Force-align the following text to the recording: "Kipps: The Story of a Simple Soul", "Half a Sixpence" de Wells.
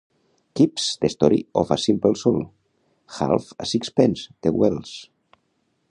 "Kipps: 0.55 0.85
The 1.03 1.09
Story 1.15 1.45
of 1.53 1.69
a 1.69 1.77
Simple 1.77 2.15
Soul", 2.15 2.51
"Half 3.19 3.53
a 3.59 3.67
Sixpence" 3.75 4.29
de 4.41 4.51
Wells. 4.63 4.95